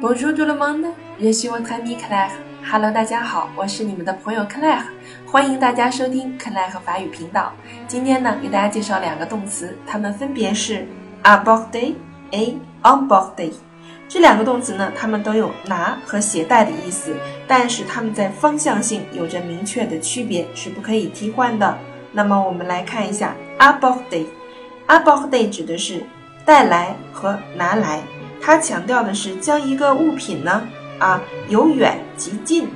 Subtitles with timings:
[0.00, 0.86] Bonjour tout le monde,
[1.20, 2.30] je suis votre ami Claire.
[2.64, 4.80] Hello，大家好，我是你们的朋友 Claire，
[5.26, 7.52] 欢迎大家收听 Claire 法语频道。
[7.86, 10.88] 今天呢，给大家介绍两个动词，它们分别是
[11.22, 11.92] aborder
[12.30, 13.52] a emporter。
[14.08, 17.14] 这两个动词呢，它们都有拿和携带的意思，
[17.46, 21.76] 但是它们在方向性有着明确的区别，是不可以替换的。
[22.10, 24.24] 那么我们来看一下 aborder。
[24.88, 26.02] aborder 指的是
[26.46, 28.00] 带来和拿来。
[28.40, 30.66] 它强调的是将一个物品呢，
[30.98, 32.68] 啊，由远及近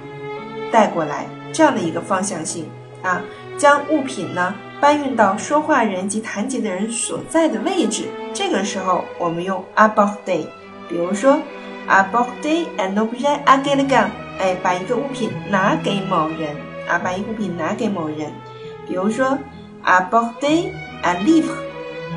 [0.70, 2.68] 带过来这样的一个方向性
[3.02, 3.22] 啊，
[3.56, 8.04] 将物品呢搬运到说话人及谈及的人所在的位置。
[8.34, 10.44] 这个时候我们用 apporter，
[10.88, 11.38] 比如说
[11.88, 16.54] apporter un objet à quelqu'un，哎，把一个物品拿给某人
[16.88, 18.30] 啊，把一个物品拿给某人。
[18.86, 19.38] 比如说
[19.84, 20.70] apporter
[21.02, 21.54] un livre，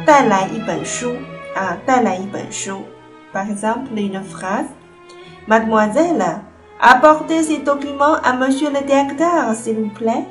[0.05, 1.15] 带来一本书
[1.55, 2.83] 啊，带来一本书。
[3.33, 4.67] Par exemple, une phrase
[5.47, 6.41] Mademoiselle,
[6.79, 10.25] apportez ces documents à Monsieur le directeur, s'il vous plaît.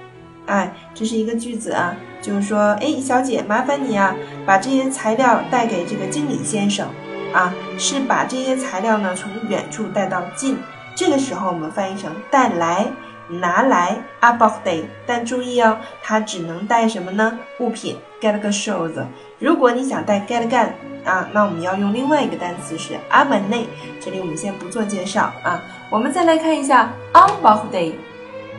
[0.47, 4.15] 哎，这是一个句子啊，就是说，哎，小姐，麻烦你啊，
[4.47, 6.87] 把这些材料带给这个经理先生
[7.33, 10.57] 啊，是把这些材料呢从远处带到近。
[10.95, 12.87] 这个时候我们翻译成带来。
[13.29, 17.37] 拿来 apporter，但注意哦，它只能带什么呢？
[17.59, 18.93] 物品 get 个 shows。
[19.41, 20.69] 如果你想带 get gun
[21.07, 23.65] 啊，那我们要用另外一个单词是 amener。
[24.01, 27.93] 这里我们先不做介绍啊，我们再来看一下 emporter。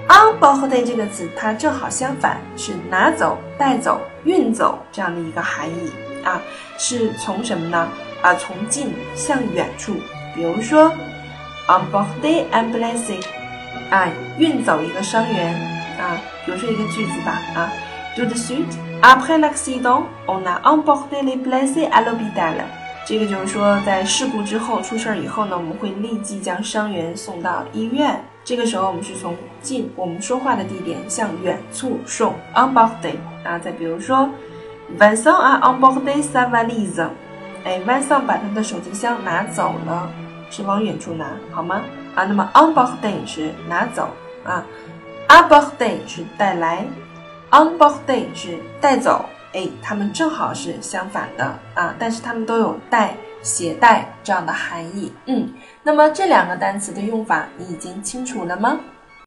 [0.08, 5.92] emporter 这个词它正好相反，是拿走、带走、运走这样的一个含义
[6.24, 6.42] 啊，
[6.78, 7.88] 是从什么呢？
[8.22, 9.94] 啊，从近向远处。
[10.34, 10.92] 比如说
[11.68, 13.24] emporter un blessé。
[13.90, 15.54] 啊，运走一个伤员
[15.98, 17.72] 啊，比如说一个句子吧啊
[18.18, 22.56] ，Tout de suite après l'accident, on a emporté les blessés à l'hôpital。
[23.06, 28.20] 这个就是说，在事故之后出事儿以后呢，我们会立即将伤员送到医院。
[28.44, 33.14] 这个时候我们是从近我们说话的地点向远处送 emporté
[33.44, 33.60] 啊。
[33.60, 34.28] 再比如说
[34.98, 37.08] ，Vincent a emporté sa valise。
[37.64, 40.10] 哎，Vincent 把他的手提箱拿走了，
[40.50, 41.82] 是往远处拿，好吗？
[42.16, 44.10] 啊，那么 emporter 是拿走
[44.44, 44.66] 啊
[45.28, 46.86] ，apporter 是带来
[47.58, 55.12] Unbox Day 是带走，哎，它们正好是相反的啊，但是它们都有带、携带这样的含义。
[55.26, 55.52] 嗯，
[55.82, 58.80] 那么这两个单词的用法你已经清楚了吗？